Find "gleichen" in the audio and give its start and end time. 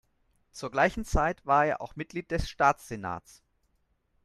0.71-1.05